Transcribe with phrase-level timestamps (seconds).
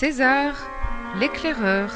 [0.00, 0.54] César,
[1.18, 1.90] l'éclaireur.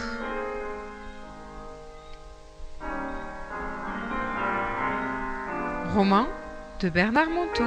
[5.94, 6.26] Roman
[6.80, 7.64] de Bernard Monteau.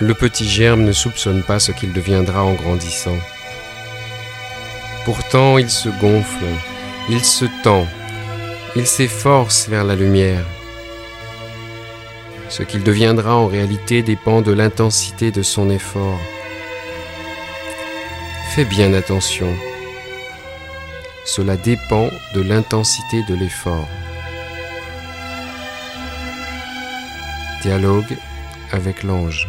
[0.00, 3.18] Le petit germe ne soupçonne pas ce qu'il deviendra en grandissant.
[5.04, 6.46] Pourtant il se gonfle,
[7.10, 7.86] il se tend,
[8.74, 10.46] il s'efforce vers la lumière.
[12.48, 16.18] Ce qu'il deviendra en réalité dépend de l'intensité de son effort.
[18.54, 19.52] Fais bien attention.
[21.26, 23.88] Cela dépend de l'intensité de l'effort.
[27.62, 28.16] Dialogue
[28.72, 29.48] avec l'ange.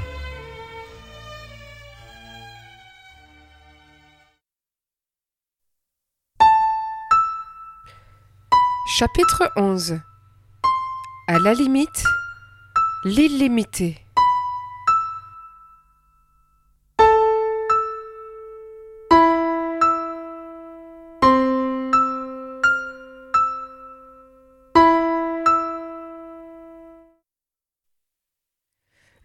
[8.97, 9.99] Chapitre 11
[11.27, 12.05] À la limite,
[13.03, 13.97] l'illimité.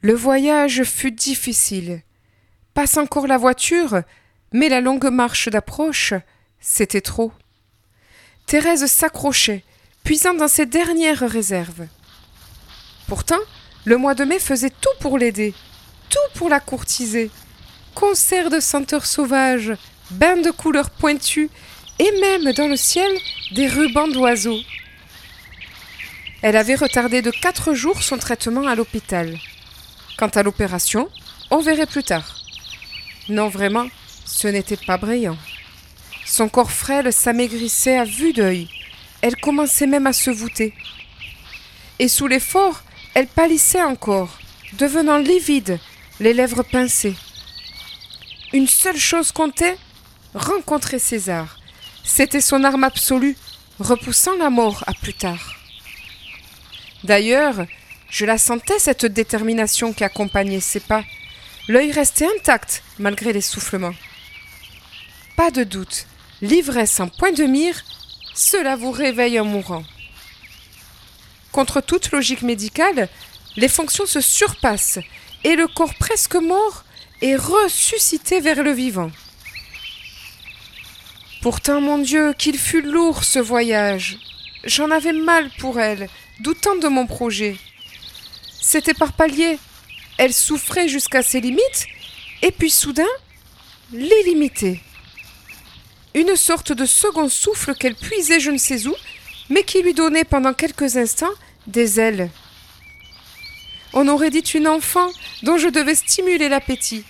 [0.01, 2.03] Le voyage fut difficile.
[2.75, 4.03] Passe encore la voiture,
[4.53, 6.13] mais la longue marche d'approche,
[6.59, 7.31] c'était trop.
[8.51, 9.63] Thérèse s'accrochait,
[10.03, 11.87] puisant dans ses dernières réserves.
[13.07, 13.39] Pourtant,
[13.85, 15.55] le mois de mai faisait tout pour l'aider,
[16.09, 17.31] tout pour la courtiser.
[17.95, 19.73] Concert de senteurs sauvages,
[20.11, 21.49] bains de couleurs pointues,
[22.01, 23.13] et même dans le ciel
[23.53, 24.59] des rubans d'oiseaux.
[26.43, 29.39] Elle avait retardé de quatre jours son traitement à l'hôpital.
[30.19, 31.09] Quant à l'opération,
[31.53, 32.35] on verrait plus tard.
[33.29, 33.87] Non, vraiment,
[34.27, 35.39] ce n'était pas brillant.
[36.31, 38.69] Son corps frêle s'amaigrissait à vue d'œil.
[39.21, 40.73] Elle commençait même à se voûter.
[41.99, 42.85] Et sous l'effort,
[43.15, 44.39] elle pâlissait encore,
[44.75, 45.81] devenant livide,
[46.21, 47.17] les lèvres pincées.
[48.53, 49.77] Une seule chose comptait
[50.33, 51.59] rencontrer César.
[52.05, 53.37] C'était son arme absolue,
[53.81, 55.57] repoussant la mort à plus tard.
[57.03, 57.67] D'ailleurs,
[58.09, 61.03] je la sentais, cette détermination qui accompagnait ses pas.
[61.67, 63.95] L'œil restait intact malgré l'essoufflement.
[65.37, 66.07] Pas de doute,
[66.43, 67.83] l'ivresse en point de mire,
[68.35, 69.85] cela vous réveille en mourant.
[71.53, 73.09] Contre toute logique médicale,
[73.57, 75.01] les fonctions se surpassent
[75.45, 76.85] et le corps presque mort
[77.23, 79.11] est ressuscité vers le vivant.
[81.43, 84.19] Pourtant, mon Dieu, qu'il fut lourd ce voyage.
[84.65, 86.09] J'en avais mal pour elle,
[86.41, 87.57] doutant de mon projet.
[88.61, 89.59] C'était par paliers.
[90.19, 91.87] Elle souffrait jusqu'à ses limites,
[92.43, 93.09] et puis soudain,
[93.93, 94.83] l'illimité.
[96.15, 98.95] Une sorte de second souffle qu'elle puisait je ne sais où,
[99.49, 101.35] mais qui lui donnait pendant quelques instants
[101.67, 102.31] des ailes.
[103.93, 105.09] On aurait dit une enfant
[105.43, 107.05] dont je devais stimuler l'appétit.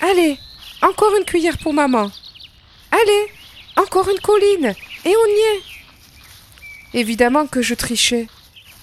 [0.00, 0.38] Allez,
[0.82, 2.10] encore une cuillère pour maman.
[2.90, 3.26] Allez,
[3.76, 4.74] encore une colline,
[5.04, 5.62] et on y est.
[6.94, 8.28] Évidemment que je trichais.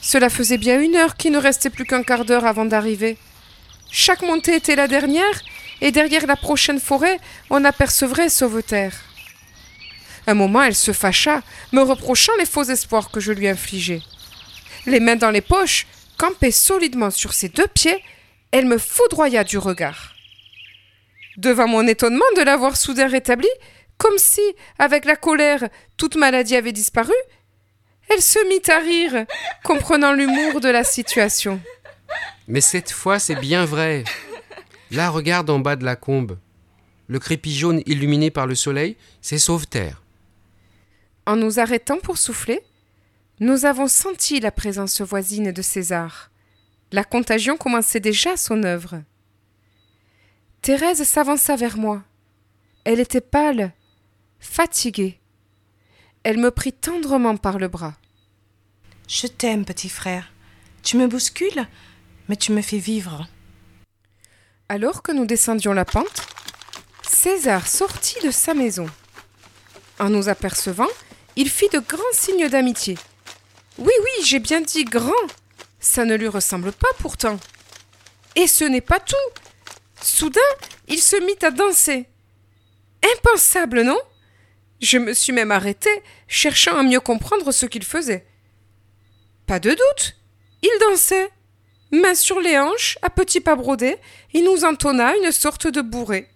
[0.02, 3.18] Cela faisait bien une heure qu'il ne restait plus qu'un quart d'heure avant d'arriver.
[3.92, 5.42] Chaque montée était la dernière,
[5.82, 7.20] et derrière la prochaine forêt,
[7.50, 9.05] on apercevrait Sauveterre.
[10.28, 11.42] Un moment, elle se fâcha,
[11.72, 14.02] me reprochant les faux espoirs que je lui infligeais.
[14.86, 15.88] Les mains dans les poches,
[16.18, 18.04] campée solidement sur ses deux pieds,
[18.52, 20.14] elle me foudroya du regard.
[21.38, 23.48] Devant mon étonnement de l'avoir soudain rétablie,
[23.98, 24.42] comme si,
[24.80, 27.14] avec la colère, toute maladie avait disparu,
[28.10, 29.26] elle se mit à rire,
[29.64, 31.60] comprenant l'humour de la situation.
[32.48, 34.04] Mais cette fois, c'est bien vrai.
[34.92, 36.38] Là, regarde en bas de la combe.
[37.08, 40.02] Le crépi jaune illuminé par le soleil, c'est Sauveterre.
[41.26, 42.62] En nous arrêtant pour souffler,
[43.40, 46.30] nous avons senti la présence voisine de César.
[46.92, 49.02] La contagion commençait déjà son œuvre.
[50.62, 52.04] Thérèse s'avança vers moi.
[52.86, 53.74] Elle était pâle,
[54.40, 55.20] fatiguée.
[56.24, 57.96] Elle me prit tendrement par le bras.
[59.08, 60.32] Je t'aime, petit frère.
[60.84, 61.68] Tu me bouscules,
[62.30, 63.28] mais tu me fais vivre.
[64.70, 66.28] Alors que nous descendions la pente,
[67.04, 68.88] César sortit de sa maison.
[70.00, 70.88] En nous apercevant,
[71.36, 72.98] il fit de grands signes d'amitié.
[73.78, 75.12] Oui, oui, j'ai bien dit grand.
[75.80, 77.40] Ça ne lui ressemble pas pourtant.
[78.36, 79.16] Et ce n'est pas tout.
[80.02, 80.40] Soudain,
[80.88, 82.06] il se mit à danser.
[83.18, 84.00] Impensable, non?
[84.82, 88.26] Je me suis même arrêtée, cherchant à mieux comprendre ce qu'il faisait.
[89.46, 90.16] Pas de doute,
[90.62, 91.30] il dansait.
[91.92, 93.98] Main sur les hanches, à petits pas brodés,
[94.34, 96.30] il nous entonna une sorte de bourrée.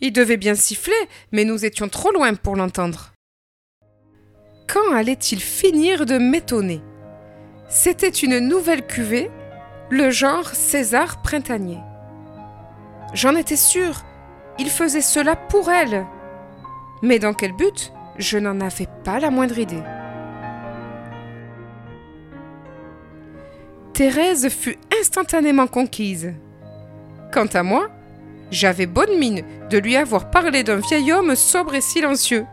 [0.00, 0.94] Il devait bien siffler,
[1.32, 3.12] mais nous étions trop loin pour l'entendre.
[4.66, 6.82] Quand allait-il finir de m'étonner?
[7.68, 9.30] C'était une nouvelle cuvée,
[9.90, 11.78] le genre César printanier.
[13.14, 14.04] J'en étais sûre,
[14.58, 16.06] il faisait cela pour elle.
[17.02, 19.82] Mais dans quel but Je n'en avais pas la moindre idée.
[23.92, 26.34] Thérèse fut instantanément conquise.
[27.32, 27.88] Quant à moi,
[28.50, 32.46] j'avais bonne mine de lui avoir parlé d'un vieil homme sobre et silencieux.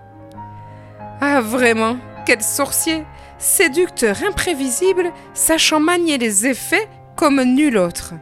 [1.21, 3.05] Ah vraiment, quel sorcier
[3.37, 8.13] Séducteur imprévisible, sachant manier les effets comme nul autre.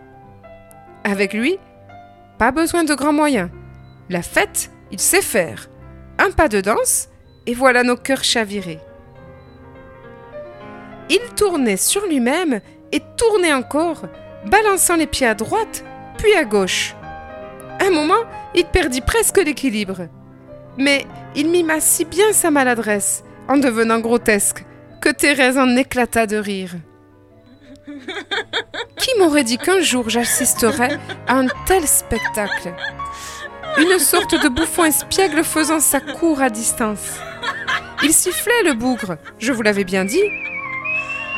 [1.04, 1.58] Avec lui,
[2.38, 3.50] pas besoin de grands moyens.
[4.10, 5.70] La fête, il sait faire.
[6.18, 7.10] Un pas de danse,
[7.46, 8.80] et voilà nos cœurs chavirés.
[11.10, 12.62] Il tournait sur lui-même
[12.92, 14.04] et tournait encore,
[14.46, 15.84] balançant les pieds à droite,
[16.18, 16.96] puis à gauche.
[17.80, 18.24] Un moment,
[18.56, 20.08] il perdit presque l'équilibre.
[20.78, 21.06] Mais
[21.36, 24.66] il mima si bien sa maladresse, en devenant grotesque,
[25.02, 26.72] que Thérèse en éclata de rire.
[28.98, 32.74] Qui m'aurait dit qu'un jour j'assisterais à un tel spectacle?
[33.78, 37.20] Une sorte de bouffon espiègle faisant sa cour à distance.
[38.04, 40.24] Il sifflait le bougre, je vous l'avais bien dit.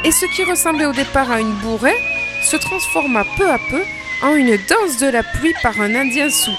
[0.04, 1.96] Et ce qui ressemblait au départ à une bourrée
[2.42, 3.82] se transforma peu à peu
[4.24, 6.52] en une danse de la pluie par un Indien sou.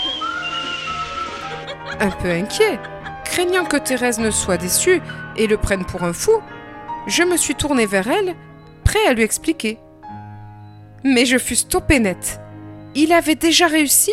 [2.01, 2.79] Un peu inquiet,
[3.35, 5.01] craignant que Thérèse ne soit déçue
[5.37, 6.41] et le prenne pour un fou,
[7.09, 8.37] je me suis tourné vers elle,
[8.85, 9.77] prêt à lui expliquer.
[11.03, 12.41] Mais je fus stoppé net.
[12.95, 14.13] Il avait déjà réussi,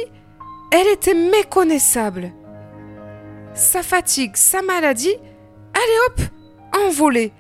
[0.72, 2.32] elle était méconnaissable.
[3.54, 5.16] Sa fatigue, sa maladie,
[5.76, 6.22] allez hop,
[6.88, 7.32] envolée.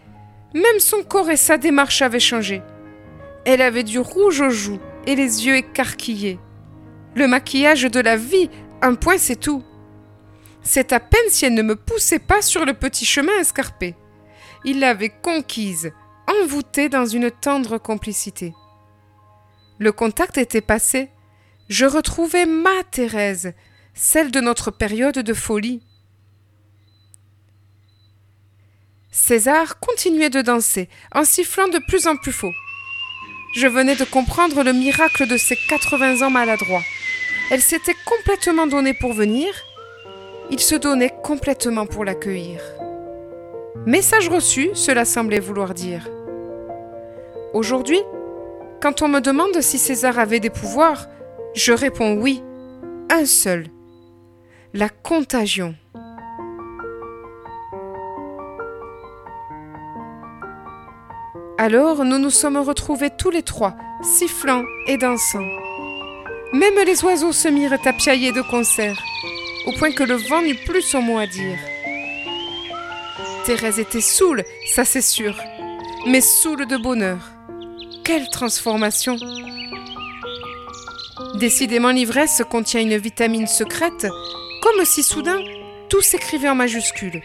[0.54, 2.62] Même son corps et sa démarche avaient changé.
[3.44, 6.38] Elle avait du rouge aux joues et les yeux écarquillés.
[7.16, 8.52] Le maquillage de la vie,
[8.84, 9.64] un point c'est tout.
[10.64, 13.96] C'est à peine si elle ne me poussait pas sur le petit chemin escarpé.
[14.64, 15.92] Il l'avait conquise,
[16.28, 18.54] envoûtée dans une tendre complicité.
[19.80, 21.10] Le contact était passé.
[21.68, 23.54] Je retrouvais ma Thérèse,
[23.94, 25.82] celle de notre période de folie.
[29.10, 32.54] César continuait de danser, en sifflant de plus en plus faux.
[33.56, 36.84] Je venais de comprendre le miracle de ses 80 ans maladroits.
[37.50, 39.54] Elle s'était complètement donnée pour venir,
[40.52, 42.62] il se donnait complètement pour l'accueillir.
[43.86, 46.08] Message reçu, cela semblait vouloir dire.
[47.54, 48.00] Aujourd'hui,
[48.82, 51.08] quand on me demande si César avait des pouvoirs,
[51.56, 52.44] je réponds oui,
[53.10, 53.68] un seul.
[54.74, 55.74] La contagion.
[61.58, 65.46] Alors nous nous sommes retrouvés tous les trois, sifflant et dansant.
[66.54, 68.98] Même les oiseaux se mirent à piailler de concert,
[69.66, 71.58] au point que le vent n'eut plus son mot à dire.
[73.46, 74.44] Thérèse était saoule,
[74.74, 75.36] ça c'est sûr,
[76.08, 77.20] mais saoule de bonheur.
[78.04, 79.18] Quelle transformation
[81.36, 84.08] Décidément l'ivresse contient une vitamine secrète,
[84.62, 85.42] comme si soudain
[85.90, 87.22] tout s'écrivait en majuscules.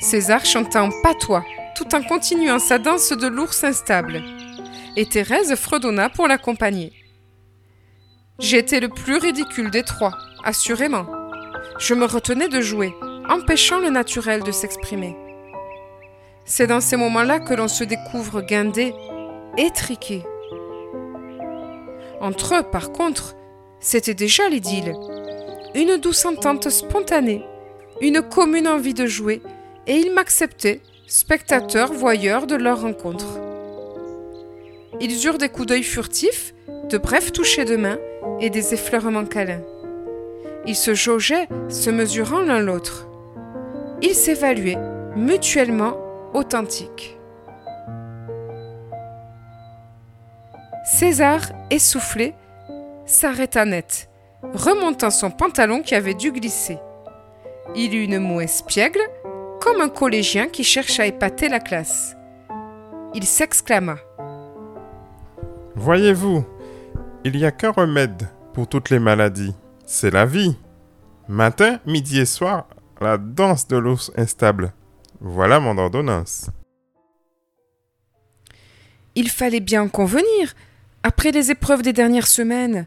[0.00, 1.44] César chanta en patois,
[1.76, 4.22] tout en continuant sa danse de l'ours instable,
[4.96, 6.92] et Thérèse fredonna pour l'accompagner.
[8.40, 11.06] J'étais le plus ridicule des trois, assurément.
[11.78, 12.92] Je me retenais de jouer,
[13.28, 15.16] empêchant le naturel de s'exprimer.
[16.44, 18.92] C'est dans ces moments-là que l'on se découvre guindé,
[19.56, 20.24] étriqué.
[22.20, 23.36] Entre eux, par contre,
[23.78, 24.96] c'était déjà l'idylle.
[25.76, 27.44] Une douce entente spontanée,
[28.00, 29.42] une commune envie de jouer,
[29.86, 33.38] et ils m'acceptaient, spectateurs, voyeurs de leur rencontre.
[35.00, 36.52] Ils eurent des coups d'œil furtifs,
[36.90, 37.98] de brefs touchés de main
[38.40, 39.62] et des effleurements câlins.
[40.66, 43.08] Ils se jaugeaient, se mesurant l'un l'autre.
[44.02, 44.78] Ils s'évaluaient,
[45.16, 45.96] mutuellement
[46.32, 47.18] authentiques.
[50.84, 51.40] César,
[51.70, 52.34] essoufflé,
[53.06, 54.10] s'arrêta net,
[54.54, 56.78] remontant son pantalon qui avait dû glisser.
[57.74, 59.00] Il eut une moue espiègle,
[59.60, 62.16] comme un collégien qui cherche à épater la classe.
[63.14, 63.96] Il s'exclama.
[65.74, 66.44] Voyez-vous,
[67.24, 69.54] il n'y a qu'un remède pour toutes les maladies,
[69.86, 70.56] c'est la vie.
[71.26, 72.66] Matin, midi et soir,
[73.00, 74.72] la danse de l'ours instable.
[75.20, 76.50] Voilà mon ordonnance.
[79.14, 80.54] Il fallait bien en convenir,
[81.02, 82.86] après les épreuves des dernières semaines.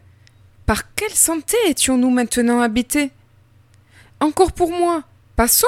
[0.66, 3.10] Par quelle santé étions-nous maintenant habités?
[4.20, 5.02] Encore pour moi,
[5.34, 5.66] passons.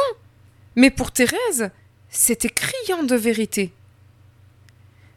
[0.76, 1.70] Mais pour Thérèse,
[2.08, 3.72] c'était criant de vérité.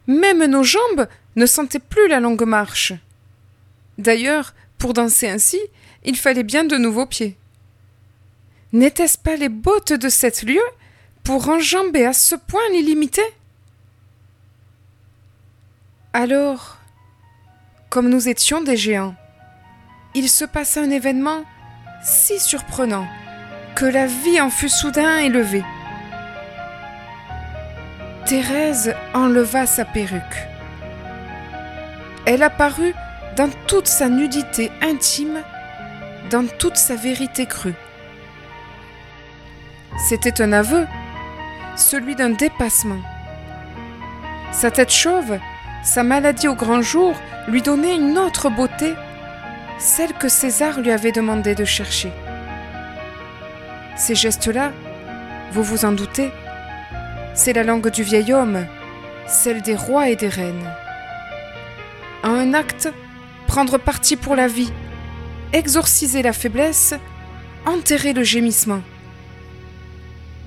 [0.06, 1.06] Même nos jambes
[1.36, 2.92] ne sentaient plus la longue marche.
[3.98, 5.60] D'ailleurs, pour danser ainsi,
[6.04, 7.36] il fallait bien de nouveaux pieds.
[8.72, 10.60] N'étaient-ce pas les bottes de sept lieues
[11.22, 13.22] pour enjamber à ce point l'illimité?
[16.12, 16.78] Alors,
[17.88, 19.14] comme nous étions des géants,
[20.14, 21.44] il se passa un événement
[22.02, 23.06] si surprenant
[23.74, 25.64] que la vie en fut soudain élevée.
[28.26, 30.48] Thérèse enleva sa perruque.
[32.26, 32.94] Elle apparut
[33.36, 35.42] dans toute sa nudité intime,
[36.30, 37.74] dans toute sa vérité crue.
[40.08, 40.86] C'était un aveu,
[41.76, 43.00] celui d'un dépassement.
[44.52, 45.38] Sa tête chauve,
[45.82, 47.14] sa maladie au grand jour
[47.48, 48.94] lui donnaient une autre beauté,
[49.78, 52.12] celle que César lui avait demandé de chercher.
[53.96, 54.72] Ces gestes-là,
[55.52, 56.30] vous vous en doutez,
[57.34, 58.64] c'est la langue du vieil homme,
[59.26, 60.70] celle des rois et des reines.
[62.22, 62.88] En un acte,
[63.54, 64.72] prendre parti pour la vie,
[65.52, 66.92] exorciser la faiblesse,
[67.64, 68.82] enterrer le gémissement.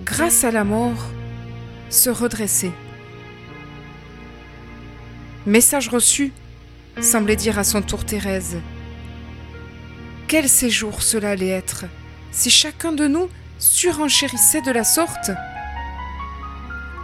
[0.03, 1.05] Grâce à la mort,
[1.89, 2.69] se redresser.
[5.45, 6.33] Message reçu,
[6.99, 8.57] semblait dire à son tour Thérèse.
[10.27, 11.85] Quel séjour cela allait être
[12.31, 15.31] si chacun de nous surenchérissait de la sorte?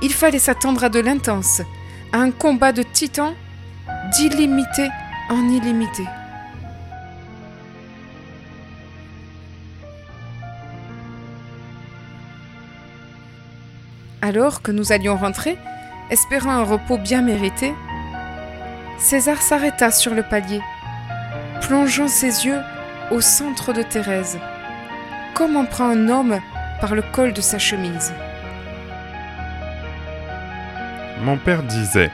[0.01, 1.62] Il fallait s'attendre à de l'intense,
[2.12, 3.36] à un combat de titans,
[4.12, 4.89] d'illimité
[5.33, 6.05] en illimité.
[14.21, 15.57] Alors que nous allions rentrer,
[16.09, 17.73] espérant un repos bien mérité,
[18.97, 20.61] César s'arrêta sur le palier,
[21.61, 22.61] plongeant ses yeux
[23.11, 24.39] au centre de Thérèse,
[25.33, 26.39] comme on prend un homme
[26.79, 28.13] par le col de sa chemise.
[31.21, 32.11] Mon père disait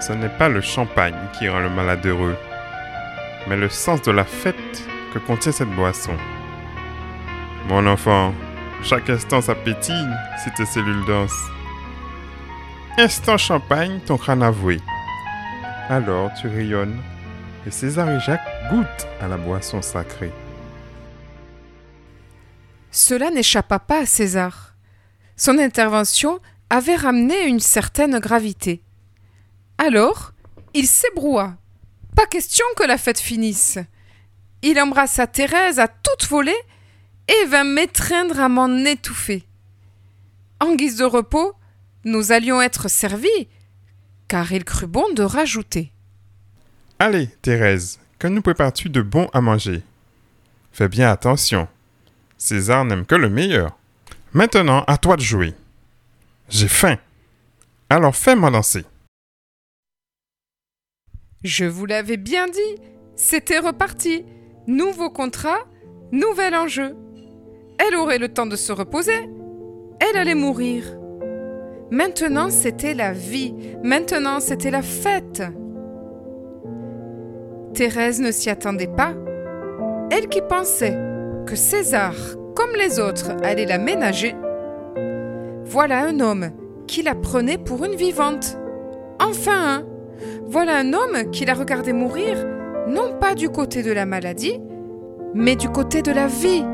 [0.00, 2.36] Ce n'est pas le champagne qui rend le malade heureux,
[3.48, 6.16] mais le sens de la fête que contient cette boisson.
[7.68, 8.32] Mon enfant,
[8.82, 10.08] chaque instant ça pétille
[10.42, 11.50] si tes cellules dansent.
[12.96, 14.80] Instant champagne, ton crâne avoué.
[15.88, 17.00] Alors tu rayonnes
[17.66, 18.40] et César et Jacques
[18.70, 20.32] goûtent à la boisson sacrée.
[22.90, 24.74] Cela n'échappa pas à César.
[25.36, 26.40] Son intervention
[26.70, 28.82] avait ramené une certaine gravité.
[29.78, 30.32] Alors,
[30.74, 31.56] il s'ébroua.
[32.16, 33.78] Pas question que la fête finisse.
[34.62, 36.56] Il embrassa Thérèse à toute volée
[37.28, 39.44] et vint m'étreindre à m'en étouffer.
[40.60, 41.54] En guise de repos,
[42.04, 43.48] nous allions être servis,
[44.26, 45.92] car il crut bon de rajouter.
[46.98, 49.82] Allez, Thérèse, que nous prépares-tu de bon à manger?
[50.72, 51.68] Fais bien attention.
[52.36, 53.78] César n'aime que le meilleur.
[54.32, 55.54] Maintenant, à toi de jouer.
[56.48, 56.98] J'ai faim.
[57.90, 58.84] Alors fais-moi danser.
[61.44, 62.82] Je vous l'avais bien dit,
[63.14, 64.24] c'était reparti.
[64.66, 65.60] Nouveau contrat,
[66.10, 66.96] nouvel enjeu.
[67.78, 69.30] Elle aurait le temps de se reposer.
[70.00, 70.98] Elle allait mourir.
[71.90, 73.54] Maintenant, c'était la vie.
[73.82, 75.42] Maintenant, c'était la fête.
[77.72, 79.14] Thérèse ne s'y attendait pas.
[80.10, 80.98] Elle qui pensait
[81.46, 82.14] que César,
[82.56, 84.34] comme les autres, allait la ménager.
[85.64, 86.50] Voilà un homme
[86.86, 88.58] qui la prenait pour une vivante.
[89.20, 89.87] Enfin un.
[90.46, 92.36] Voilà un homme qui la regardait mourir,
[92.88, 94.60] non pas du côté de la maladie,
[95.34, 96.64] mais du côté de la vie.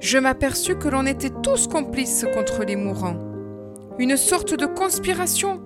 [0.00, 3.18] Je m'aperçus que l'on était tous complices contre les mourants.
[3.98, 5.60] Une sorte de conspiration,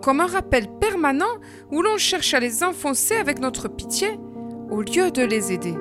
[0.00, 1.34] comme un rappel permanent
[1.70, 4.18] où l'on cherche à les enfoncer avec notre pitié
[4.70, 5.74] au lieu de les aider.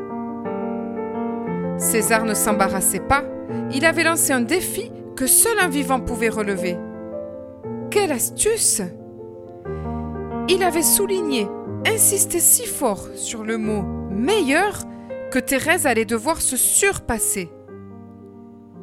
[1.77, 3.23] César ne s'embarrassait pas,
[3.73, 6.77] il avait lancé un défi que seul un vivant pouvait relever.
[7.89, 8.81] Quelle astuce
[10.53, 11.47] Il avait souligné,
[11.87, 14.83] insisté si fort sur le mot meilleur
[15.31, 17.49] que Thérèse allait devoir se surpasser.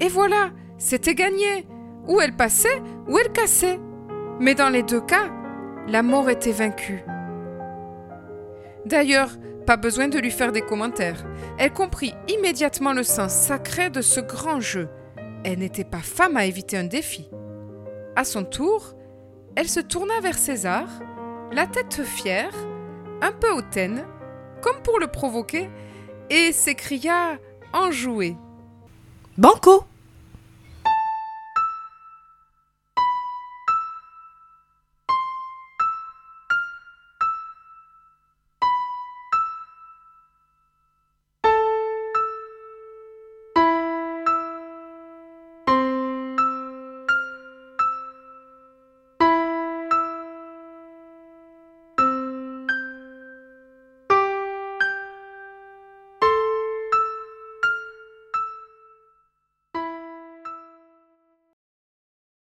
[0.01, 0.49] Et voilà,
[0.79, 1.69] c'était gagné.
[2.07, 3.79] Ou elle passait, ou elle cassait.
[4.41, 5.29] Mais dans les deux cas,
[5.87, 7.05] la mort était vaincue.
[8.87, 9.33] D'ailleurs,
[9.67, 11.23] pas besoin de lui faire des commentaires.
[11.59, 14.89] Elle comprit immédiatement le sens sacré de ce grand jeu.
[15.45, 17.29] Elle n'était pas femme à éviter un défi.
[18.17, 18.95] À son tour,
[19.55, 20.89] elle se tourna vers César,
[21.53, 22.53] la tête fière,
[23.23, 24.05] un peu hautaine,
[24.61, 25.71] comme pour le provoquer,
[26.31, 27.39] et s'écria
[27.73, 28.37] enjouée.
[29.37, 29.85] Banco